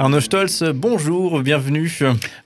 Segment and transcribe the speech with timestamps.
[0.00, 1.92] Arnaud Stolz, bonjour, bienvenue.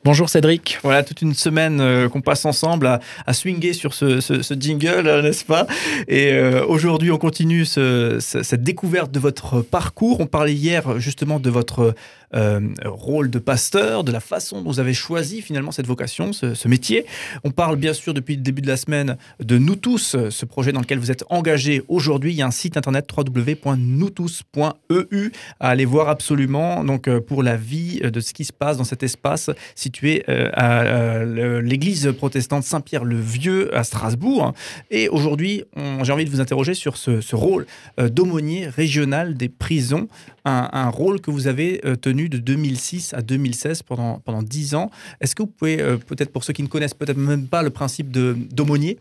[0.02, 0.80] Bonjour Cédric.
[0.82, 2.98] Voilà, toute une semaine euh, qu'on passe ensemble à,
[3.28, 5.68] à swinguer sur ce, ce, ce jingle, euh, n'est-ce pas?
[6.08, 10.18] Et euh, aujourd'hui, on continue ce, cette découverte de votre parcours.
[10.18, 11.94] On parlait hier justement de votre
[12.34, 16.54] euh, rôle de pasteur, de la façon dont vous avez choisi finalement cette vocation, ce,
[16.54, 17.06] ce, métier.
[17.44, 20.72] On parle bien sûr depuis le début de la semaine de Nous tous, ce projet
[20.72, 22.32] dans lequel vous êtes engagé aujourd'hui.
[22.32, 26.82] Il y a un site internet www.noustous.eu à aller voir absolument.
[26.82, 31.24] Donc pour la vie de ce qui se passe dans cet espace situé euh, à
[31.60, 34.52] l'église protestante Saint-Pierre-le-Vieux à Strasbourg.
[34.90, 35.64] Et aujourd'hui,
[36.02, 37.66] j'ai envie de vous interroger sur ce, ce rôle
[38.00, 40.08] euh, d'aumônier régional des prisons,
[40.44, 44.74] un, un, rôle que vous avez euh, tenu de 2006 à 2016 pendant, pendant 10
[44.74, 44.90] ans.
[45.20, 48.10] Est-ce que vous pouvez, peut-être pour ceux qui ne connaissent peut-être même pas le principe
[48.10, 48.98] d'aumônier,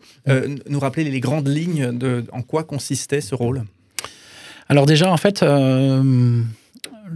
[0.68, 3.64] nous rappeler les grandes lignes de en quoi consistait ce rôle?
[4.68, 5.42] Alors déjà, en fait,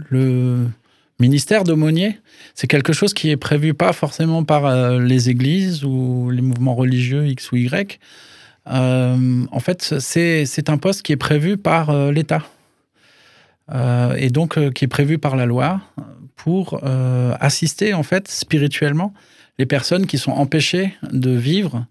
[0.09, 0.67] le
[1.19, 2.19] ministère d'aumônier,
[2.55, 6.75] c'est quelque chose qui est prévu pas forcément par euh, les églises ou les mouvements
[6.75, 7.99] religieux X ou Y.
[8.67, 12.43] Euh, en fait, c'est un poste qui est prévu par euh, l'État.
[14.17, 15.79] Et donc qui est prévu par la loi
[16.35, 16.81] pour
[17.39, 19.13] assister en fait spirituellement
[19.59, 21.85] les personnes qui sont empêchées de vivre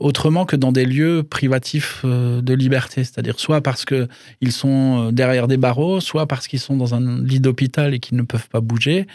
[0.00, 5.12] autrement que dans des lieux privatifs euh, de liberté, c'est-à-dire soit parce qu'ils sont euh,
[5.12, 8.48] derrière des barreaux, soit parce qu'ils sont dans un lit d'hôpital et qu'ils ne peuvent
[8.48, 9.06] pas bouger.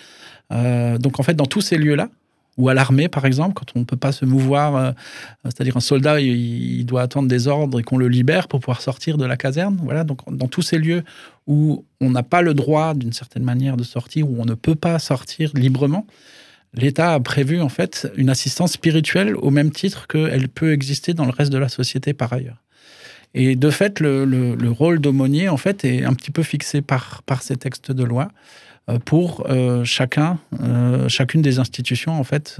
[0.51, 2.09] Euh, donc en fait, dans tous ces lieux-là,
[2.57, 4.91] ou à l'armée par exemple, quand on ne peut pas se mouvoir, euh,
[5.45, 8.81] c'est-à-dire un soldat, il, il, doit attendre des ordres et qu'on le libère pour pouvoir
[8.81, 9.79] sortir de la caserne.
[9.83, 11.03] Voilà, donc dans tous ces lieux
[11.47, 14.75] où on n'a pas le droit d'une certaine manière de sortir, où on ne peut
[14.75, 16.05] pas sortir librement,
[16.73, 21.25] l'État a prévu en fait une assistance spirituelle au même titre qu'elle peut exister dans
[21.25, 22.61] le reste de la société par ailleurs.
[23.33, 26.81] Et de fait, le, le, le rôle d'aumônier en fait est un petit peu fixé
[26.81, 28.29] par, par ces textes de loi
[28.89, 32.57] euh, pour euh, chacun, euh, chacune des institutions en fait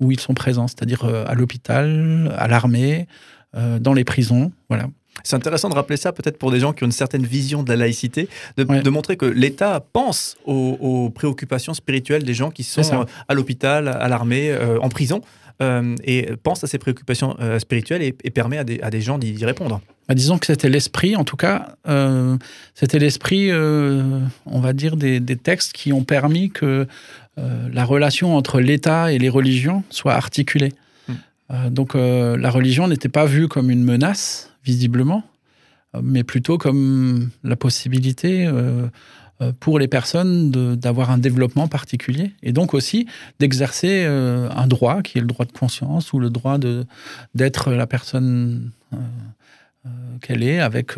[0.00, 3.06] où ils sont présents, c'est-à-dire à l'hôpital, à l'armée,
[3.54, 4.88] dans les prisons, voilà.
[5.24, 7.68] C'est intéressant de rappeler ça peut-être pour des gens qui ont une certaine vision de
[7.68, 8.82] la laïcité, de, ouais.
[8.82, 13.88] de montrer que l'État pense aux, aux, préoccupations spirituelles des gens qui sont à l'hôpital,
[13.88, 15.20] à l'armée, euh, en prison,
[15.60, 19.00] euh, et pense à ces préoccupations euh, spirituelles et, et, permet à des, à des
[19.00, 19.80] gens d'y répondre.
[20.08, 22.36] Bah, disons que c'était l'esprit, en tout cas, euh,
[22.74, 26.86] c'était l'esprit, euh, on va dire, des, des, textes qui ont permis que
[27.38, 30.72] euh, la relation entre l'État et les religions soit articulée.
[31.08, 31.70] Mmh.
[31.70, 35.24] donc la religion n'était pas vue comme une menace, visiblement,
[36.02, 38.48] mais plutôt comme la possibilité
[39.42, 43.06] euh, pour les personnes d'avoir un développement particulier et donc aussi
[43.38, 46.58] d'exercer euh, un droit qui est le droit de conscience ou le droit
[47.34, 48.98] d'être la personne euh,
[50.20, 50.96] qu'elle est avec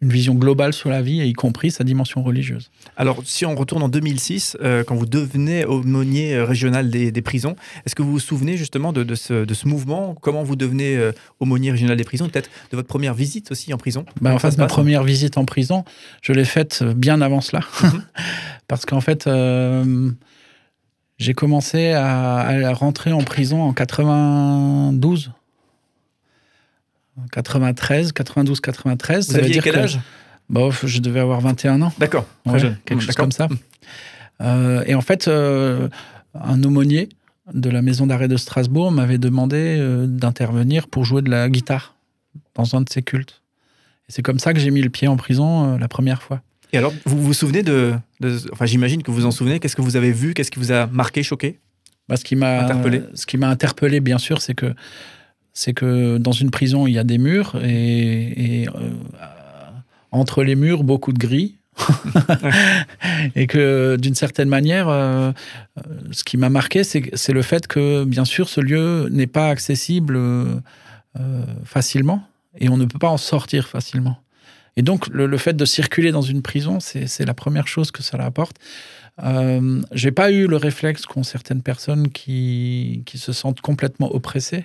[0.00, 2.70] une vision globale sur la vie, et y compris sa dimension religieuse.
[2.96, 7.56] Alors, si on retourne en 2006, euh, quand vous devenez aumônier régional des, des prisons,
[7.86, 10.14] est-ce que vous vous souvenez justement de, de, ce, de ce, mouvement?
[10.20, 12.28] Comment vous devenez euh, aumônier régional des prisons?
[12.28, 14.04] Peut-être de votre première visite aussi en prison?
[14.20, 15.84] Bah, En fait, ma première visite en prison,
[16.22, 17.60] je l'ai faite bien avant cela.
[17.60, 18.00] Mm -hmm.
[18.68, 20.10] Parce qu'en fait, euh,
[21.18, 25.30] j'ai commencé à, à rentrer en prison en 92.
[27.32, 29.28] 93, 92, 93.
[29.28, 30.00] Vous aviez dire quel âge?
[30.48, 31.92] Bah, Je devais avoir 21 ans.
[31.98, 33.48] D'accord, ouais, quelque chose comme ça.
[34.40, 35.88] Euh, et en fait, euh,
[36.34, 37.08] un aumônier
[37.52, 41.94] de la maison d'arrêt de Strasbourg m'avait demandé euh, d'intervenir pour jouer de la guitare
[42.54, 43.42] dans un de ses cultes.
[44.08, 46.42] Et c'est comme ça que j'ai mis le pied en prison la première fois.
[46.72, 47.94] Et alors, vous vous souvenez de...
[48.20, 49.60] de enfin, j'imagine que vous en souvenez.
[49.60, 51.60] Qu'est-ce que vous avez vu Qu'est-ce qui vous a marqué, choqué?
[52.08, 54.74] Bah, Ce qui m'a interpellé, ce qui m'a interpellé, bien sûr, c'est que
[55.54, 58.90] c'est que dans une prison, il y a des murs et, euh,
[60.10, 61.54] entre les murs, beaucoup de gris.
[63.34, 65.32] et que d'une certaine manière, euh,
[66.12, 70.16] ce qui m'a marqué, c'est le fait que, bien sûr, ce lieu n'est pas accessible
[70.16, 70.60] euh,
[71.64, 72.22] facilement
[72.58, 74.18] et on ne peut pas en sortir facilement.
[74.76, 78.04] Et donc, le, le fait de circuler dans une prison, c'est la première chose que
[78.04, 78.56] ça apporte.
[79.92, 84.64] J'ai pas eu le réflexe qu'ont certaines personnes qui, qui se sentent complètement oppressées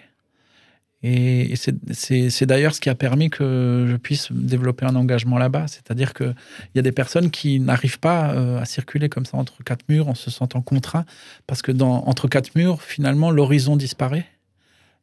[1.02, 5.68] Et c'est d'ailleurs ce qui a permis que je puisse développer un engagement là-bas.
[5.68, 6.36] C'est-à-dire qu'il
[6.76, 10.10] y a des personnes qui n'arrivent pas euh, à circuler comme ça entre quatre murs
[10.10, 11.06] en se sentant contraints,
[11.48, 14.26] parce que entre quatre murs, finalement, l'horizon disparaît.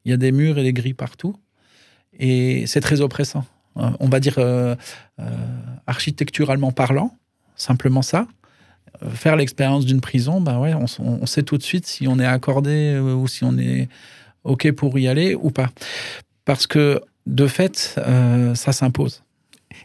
[0.05, 1.35] Il y a des murs et des grilles partout.
[2.19, 3.47] Et c'est très oppressant.
[3.79, 4.77] Euh, on va dire euh,
[5.87, 7.17] architecturalement parlant,
[7.57, 8.27] simplement ça.
[9.11, 12.99] Faire l'expérience d'une prison, ben ouais, on, sait tout de suite si on est accordé
[12.99, 13.89] ou si on est
[14.47, 15.71] OK pour y aller ou pas.
[16.45, 19.23] Parce que de fait, euh, ça s'impose.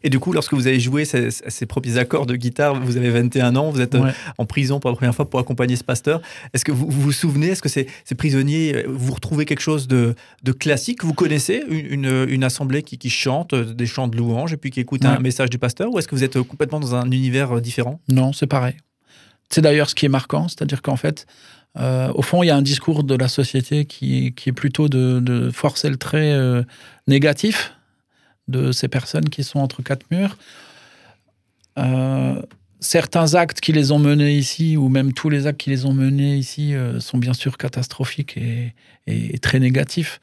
[0.04, 3.10] Et du coup, lorsque vous avez joué ces, ces, premiers accords de guitare, vous avez
[3.10, 4.12] 21 ans, vous êtes euh, Ouais.
[4.38, 6.22] en prison pour la première fois pour accompagner ce pasteur.
[6.54, 9.60] Est-ce que vous vous, vous souvenez, est-ce que ces, ces prisonniers, euh, vous retrouvez quelque
[9.60, 11.04] chose de, de classique?
[11.04, 14.72] Vous connaissez une, une, une assemblée qui, qui chante des chants de louanges et puis
[14.72, 17.60] qui écoute un message du pasteur Ou est-ce que vous êtes complètement dans un univers
[17.60, 18.00] différent?
[18.08, 18.76] Non, c'est pareil.
[19.50, 21.26] C'est d'ailleurs ce qui est marquant, c'est-à-dire qu'en fait,
[21.78, 25.50] euh, au fond, il y a un discours de la société qui, est plutôt de,
[25.54, 26.64] forcer le trait euh,
[27.08, 27.74] négatif
[28.48, 30.38] de ces personnes qui sont entre quatre murs.
[31.78, 32.42] Euh,
[32.82, 35.94] certains actes qui les ont menés ici, ou même tous les actes qui les ont
[35.94, 38.38] menés ici, sont bien sûr catastrophiques
[39.08, 40.20] et très négatifs.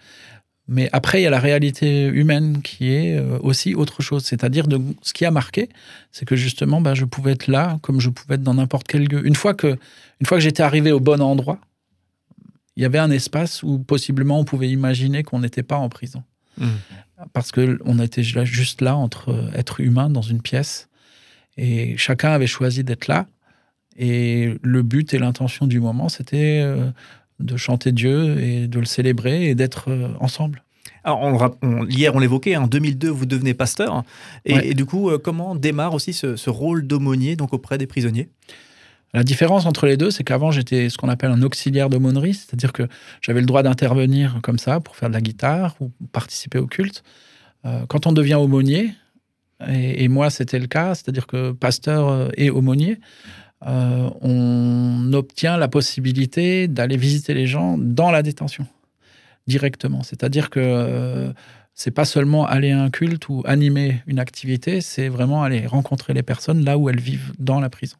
[0.71, 4.25] Mais après, il y a la réalité humaine qui est euh, aussi autre chose.
[4.25, 5.71] C'est-à-dire, de, ce qui a marqué,
[6.13, 9.05] c'est que justement, bah, je pouvais être là comme je pouvais être dans n'importe quel
[9.07, 9.27] lieu.
[9.27, 9.79] Une fois que,
[10.21, 11.59] une fois que j'étais arrivé au bon endroit,
[12.77, 16.23] il y avait un espace où possiblement on pouvait imaginer qu'on n'était pas en prison.
[17.33, 20.89] Parce qu'on était ju- juste là entre euh, êtres humains dans une pièce
[21.57, 23.27] et chacun avait choisi d'être là.
[23.97, 26.91] Et le but et l'intention du moment, c'était euh,
[27.41, 30.63] de chanter Dieu et de le célébrer et d'être euh, ensemble.
[31.05, 34.03] Alors, on le rap- on- hier, on l'évoquait, en 2002, vous devenez pasteur.
[34.45, 34.69] Et, Ouais.
[34.69, 38.29] et du coup, euh, comment démarre aussi ce, ce rôle d'aumônier donc auprès des prisonniers?
[39.15, 42.73] La différence entre les deux, c'est qu'avant, j'étais ce qu'on appelle un auxiliaire d'aumônerie, c'est-à-dire
[42.75, 42.83] que
[43.23, 47.03] j'avais le droit d'intervenir comme ça pour faire de la guitare ou participer au culte.
[47.65, 48.93] Euh, quand on devient aumônier,
[49.67, 52.99] et, et moi c'était le cas, c'est-à-dire que pasteur et aumônier,
[53.67, 58.67] euh, on obtient la possibilité d'aller visiter les gens dans la détention,
[59.47, 60.03] directement.
[60.03, 61.33] C'est-à-dire que euh,
[61.75, 66.15] c'est pas seulement aller à un culte ou animer une activité, c'est vraiment aller rencontrer
[66.15, 67.97] les personnes là où elles vivent dans la prison.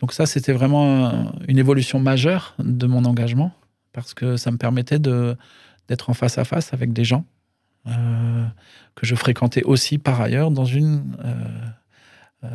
[0.00, 3.52] Donc ça, c'était vraiment une évolution majeure de mon engagement,
[3.92, 7.24] parce que ça me permettait d'être en face à face avec des gens
[7.86, 8.44] euh,
[8.94, 11.16] que je fréquentais aussi par ailleurs dans, une,
[12.44, 12.48] euh,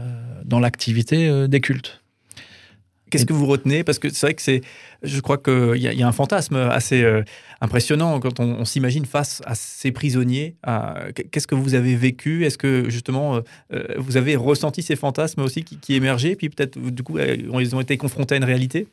[0.46, 2.01] dans l'activité des cultes.
[3.12, 3.84] Qu'est-ce que vous retenez?
[3.84, 4.62] Parce que c'est vrai que c'est,
[5.04, 7.22] je crois qu'il y, a- il y a un fantasme assez euh,
[7.62, 10.56] impressionnant quand on, on s'imagine face à ces prisonniers.
[11.32, 12.46] Qu'est-ce que vous avez vécu?
[12.46, 13.42] Est-ce que justement euh,
[13.74, 16.36] euh, vous avez ressenti ces fantasmes aussi qui, qui émergeaient?
[16.36, 18.88] Puis peut-être du coup ils ont été confrontés à une réalité?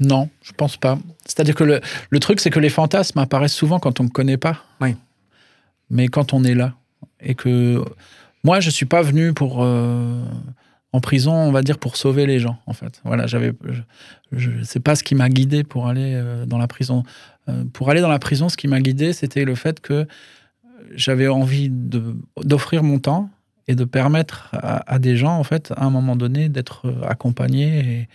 [0.00, 0.96] Non, je pense pas.
[1.24, 1.80] C'est-à-dire que le,
[2.10, 4.62] le truc, c'est que les fantasmes apparaissent souvent quand on ne connaît pas.
[4.80, 4.94] Oui.
[5.90, 6.74] Mais quand on est là.
[7.20, 7.82] Et que
[8.44, 10.22] moi, je suis pas venu pour euh,
[10.92, 13.00] en prison, on va dire, pour sauver les gens, en fait.
[13.04, 13.80] Voilà, j'avais, je,
[14.32, 17.02] je- c'est pas ce qui m'a guidé pour aller euh, dans la prison.
[17.48, 20.06] Euh, pour aller dans la prison, ce qui m'a guidé, c'était le fait que
[20.94, 23.28] j'avais envie d'offrir mon temps
[23.66, 28.08] et de permettre à, des gens, en fait, à un moment donné, d'être accompagnés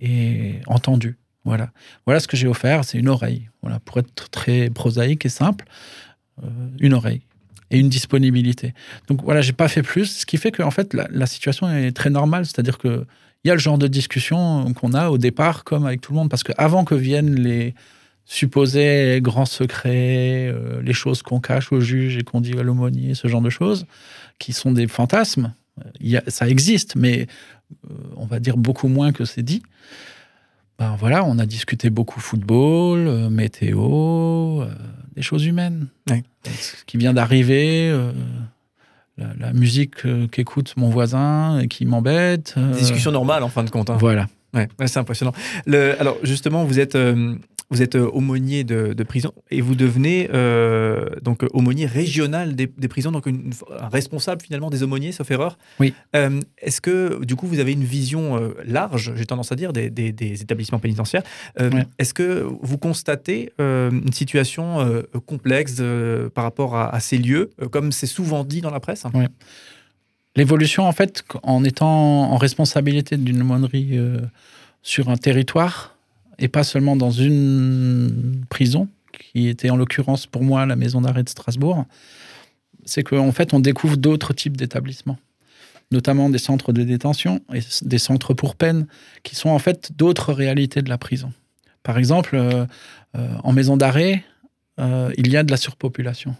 [0.00, 1.16] et, et entendus.
[1.44, 1.70] Voilà.
[2.06, 3.48] Voilà ce que j'ai offert, c'est une oreille.
[3.62, 5.64] Voilà, pour être très prosaïque et simple,
[6.42, 6.48] euh,
[6.80, 7.22] une oreille
[7.70, 8.74] et une disponibilité.
[9.08, 12.10] Donc voilà, j'ai pas fait plus, ce qui fait que fait la, situation est très
[12.10, 13.06] normale, c'est-à-dire que
[13.44, 16.18] il y a le genre de discussion qu'on a au départ, comme avec tout le
[16.18, 17.74] monde, parce qu'avant que viennent les
[18.24, 23.14] supposés grands secrets, euh, les choses qu'on cache au juge et qu'on dit à l'aumônier,
[23.14, 23.86] ce genre de choses,
[24.40, 25.54] qui sont des fantasmes,
[26.26, 27.28] ça existe, mais
[27.88, 29.62] euh, on va dire beaucoup moins que c'est dit.
[30.78, 34.64] Ben voilà, on a discuté beaucoup football, euh, météo,
[35.16, 35.88] des choses humaines.
[36.10, 36.22] Ouais.
[36.44, 38.12] Ce qui vient d'arriver, euh,
[39.18, 42.54] la, la musique euh, qu'écoute mon voisin et qui m'embête.
[42.56, 43.90] euh, Des discussions normales en fin de compte.
[43.90, 43.96] hein.
[43.98, 44.26] Voilà.
[44.54, 45.32] Ouais, ouais, c'est impressionnant.
[45.66, 47.34] Le, alors justement, vous êtes, euh,
[47.70, 52.54] vous êtes euh, aumônier de, de prison et vous devenez euh, donc euh, aumônier régional
[52.54, 55.58] des, des prisons, donc une- un responsable finalement des aumôniers, sauf erreur.
[55.80, 55.92] Oui.
[56.14, 59.72] Euh, Est-ce que du coup vous avez une vision euh, large, j'ai tendance à dire,
[59.72, 61.22] des, des- des établissements pénitentiaires
[61.58, 61.86] Ouais.
[61.98, 65.82] Est-ce que vous constatez une situation complexe
[66.34, 69.04] par rapport à, à ces lieux, comme c'est souvent dit dans la presse?
[70.36, 73.98] L'évolution, en fait, en étant en responsabilité d'une aumônerie
[74.82, 75.95] sur un territoire,
[76.38, 78.88] et pas seulement dans une prison,
[79.32, 81.86] qui était en l'occurrence pour moi la maison d'arrêt de Strasbourg,
[82.84, 85.18] c'est qu'en fait, on découvre d'autres types d'établissements,
[85.90, 88.86] notamment des centres de détention et des centres pour peine,
[89.22, 91.32] qui sont en fait d'autres réalités de la prison.
[91.82, 92.66] Par exemple, euh,
[93.16, 94.24] euh, en maison d'arrêt,
[94.80, 96.34] euh, il y a de la surpopulation.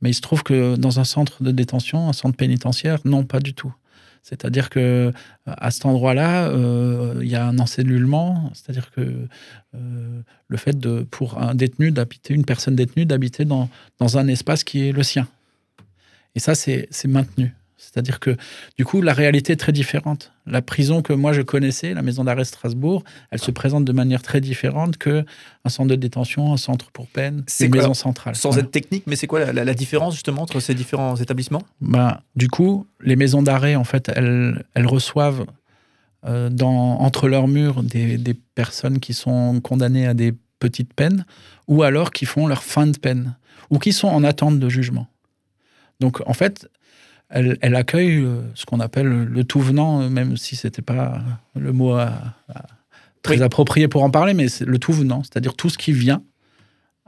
[0.00, 3.40] Mais il se trouve que dans un centre de détention, un centre pénitentiaire, non, pas
[3.40, 3.72] du tout.
[4.28, 5.10] C'est-à-dire que
[5.46, 9.26] à cet endroit-là, euh, il y a un encellulement, c'est-à-dire que
[9.74, 13.70] euh, le fait de, pour un détenu d'habiter, une personne détenue d'habiter dans,
[14.00, 15.26] un espace qui est le sien.
[16.34, 17.54] Et ça, c'est maintenu.
[17.78, 18.36] C'est-à-dire que,
[18.76, 20.32] du coup, la réalité est très différente.
[20.46, 24.20] La prison que moi je connaissais, la maison d'arrêt Strasbourg, elle se présente de manière
[24.20, 25.24] très différente qu'un
[25.68, 28.34] centre de détention, un centre pour peine, une maison centrale.
[28.34, 31.62] Sans être technique, mais c'est quoi la, différence justement entre ces différents établissements?
[31.80, 35.46] Ben, Du coup, les maisons d'arrêt, en fait, elles, elles reçoivent
[36.26, 41.24] euh, dans, entre leurs murs des, des personnes qui sont condamnées à des petites peines
[41.68, 43.36] ou alors qui font leur fin de peine
[43.70, 45.06] ou qui sont en attente de jugement.
[46.00, 46.68] Donc, en fait,
[47.30, 51.20] elle, accueille euh, ce qu'on appelle le tout venant, euh, même si c'était pas
[51.54, 51.98] le mot
[53.22, 56.22] très approprié pour en parler, mais c'est le tout venant, c'est-à-dire tout ce qui vient.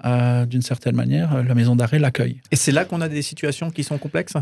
[0.06, 2.40] Euh, d'une certaine manière, la maison d'arrêt l'accueille.
[2.50, 4.32] Et c'est là qu'on a des situations qui sont complexes?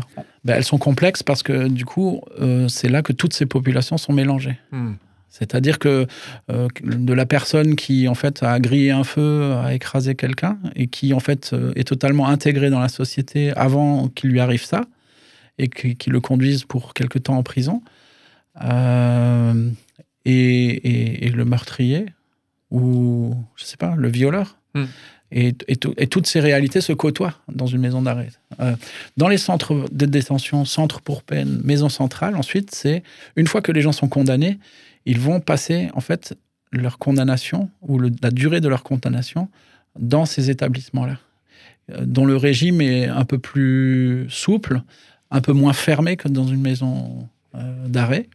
[0.45, 2.21] Ben, Elles sont complexes parce que du coup,
[2.69, 4.57] c'est là que toutes ces populations sont mélangées.
[4.71, 4.93] Hmm.
[5.27, 6.07] C'est-à-dire que
[6.47, 11.13] de la personne qui en fait a grillé un feu, a écrasé quelqu'un et qui
[11.13, 14.85] en fait est totalement intégrée dans la société avant qu'il lui arrive ça,
[15.59, 17.83] et qui, le conduisent pour quelque temps en prison.
[18.63, 19.69] Euh,
[20.25, 22.05] et, le meurtrier,
[22.71, 24.57] ou je sais pas, le violeur.
[24.73, 24.85] Hmm.
[25.31, 28.29] Et, et, toutes ces réalités se côtoient dans une maison d'arrêt.
[28.59, 28.75] Euh,
[29.15, 33.03] dans les centres de détention, centres pour peine, maison centrale, ensuite, c'est
[33.35, 34.57] une fois que les gens sont condamnés,
[35.05, 36.35] ils vont passer en fait
[36.71, 39.49] leur condamnation ou la durée de leur condamnation
[39.99, 41.17] dans ces établissements-là,
[41.91, 44.81] euh, dont le régime est un peu plus souple,
[45.31, 48.27] un peu moins fermé que dans une maison euh, d'arrêt.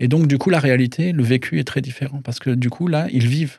[0.00, 2.88] Et donc, du coup, la réalité, le vécu est très différent parce que, du coup,
[2.88, 3.58] là, ils vivent.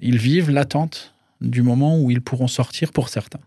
[0.00, 3.40] Ils vivent l'attente du moment où ils pourront sortir pour certains.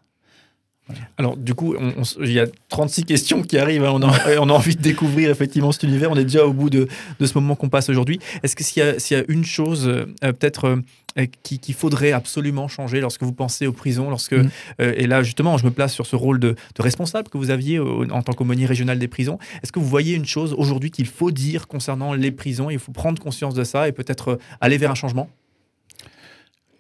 [1.18, 1.76] Alors, du coup,
[2.20, 3.84] il y a 36 questions qui arrivent.
[3.84, 3.92] Hein.
[3.94, 6.12] On, a, on, a, envie de découvrir effectivement cet univers.
[6.12, 6.88] On est déjà au bout de,
[7.20, 8.20] de ce moment qu'on passe aujourd'hui.
[8.44, 10.82] Est-ce que s'il y, y, a une chose, euh, peut-être,
[11.18, 14.50] euh, qu'il faudrait absolument changer lorsque vous pensez aux prisons, lorsque, mm.
[14.82, 17.50] euh, et là, justement, je me place sur ce rôle de, de responsable que vous
[17.50, 19.38] aviez en tant qu'aumônier régional des prisons.
[19.62, 22.70] Est-ce que vous voyez une chose aujourd'hui qu'il faut dire concernant les prisons?
[22.70, 25.30] Il faut prendre conscience de ça et peut-être aller vers un changement?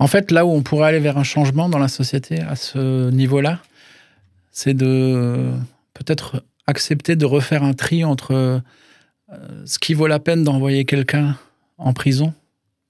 [0.01, 3.11] En fait, là où on pourrait aller vers un changement dans la société à ce
[3.11, 3.59] niveau-là,
[4.51, 5.51] c'est de
[5.93, 8.61] peut-être accepter de refaire un tri entre
[9.31, 11.37] euh, ce qui vaut la peine d'envoyer quelqu'un
[11.77, 12.33] en prison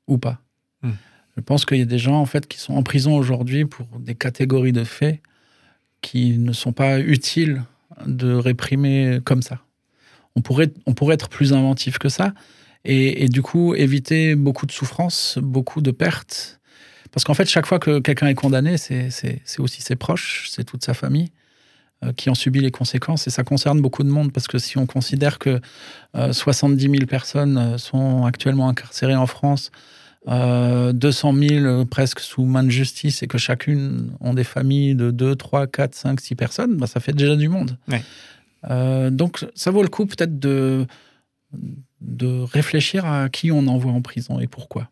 [0.07, 0.39] ou pas.
[0.81, 0.91] Hmm.
[1.35, 3.87] Je pense qu'il y a des gens en fait qui sont en prison aujourd'hui pour
[3.99, 5.19] des catégories de faits
[6.01, 7.63] qui ne sont pas utiles
[8.05, 9.59] de réprimer comme ça.
[10.35, 12.33] On pourrait, on pourrait être plus inventif que ça
[12.85, 16.59] et, et du coup éviter beaucoup de souffrances, beaucoup de pertes.
[17.11, 19.09] Parce qu'en fait, chaque fois que quelqu'un est condamné, c'est
[19.59, 21.29] aussi ses proches, c'est toute sa famille.
[22.03, 23.27] Euh, qui ont subi les conséquences.
[23.27, 25.61] Et ça concerne beaucoup de monde parce que si on considère que
[26.15, 29.69] 70 euh, 000 personnes euh, sont actuellement incarcérées en France,
[30.25, 35.35] 200 000 presque sous main de justice et que chacune ont des familles de 2,
[35.35, 37.77] 3, 4, 5, 6 personnes, bah, ça fait déjà du monde.
[39.11, 40.85] donc ça vaut le coup peut-être de,
[42.01, 44.89] de réfléchir à qui on envoie en prison et pourquoi.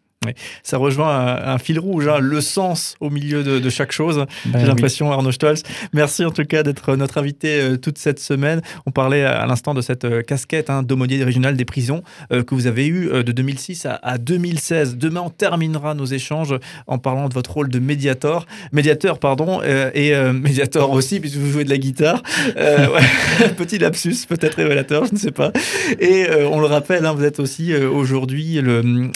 [0.64, 4.26] Ça rejoint un, fil rouge, hein, le sens au milieu de, chaque chose.
[4.46, 5.64] Ben J'ai l'impression, Arnaud Stolz.
[5.94, 8.62] Merci en tout cas d'être notre invité euh, toute cette semaine.
[8.86, 12.54] On parlait à, l'instant de cette euh, casquette hein, d'aumônier régional des prisons euh, que
[12.54, 14.98] vous avez eue de 2006 à, 2016.
[14.98, 16.54] Demain, on terminera nos échanges
[16.88, 19.62] en parlant de votre rôle de médiateur, médiateur pardon,
[19.94, 22.22] et médiateur aussi puisque vous jouez de la guitare.
[23.58, 25.52] Petit lapsus, peut-être révélateur, je ne sais pas.
[26.00, 29.10] Et on le rappelle, hein, vous êtes aussi aujourd'hui le,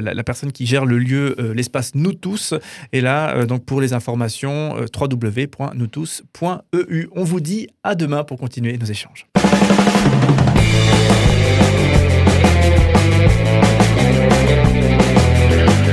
[0.00, 2.54] la personne qui gère le lieu, euh, l'espace Nous Tous.
[2.92, 7.08] Et là, euh, donc pour les informations, euh, www.noustous.eu.
[7.14, 9.26] On vous dit à demain pour continuer nos échanges.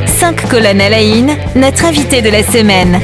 [0.06, 1.04] 5 colonnes à la
[1.56, 3.00] notre invité de la semaine.